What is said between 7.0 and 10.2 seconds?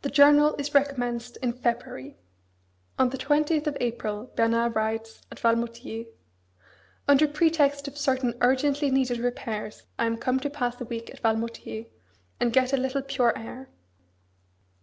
Under pretext of certain urgently needed repairs I am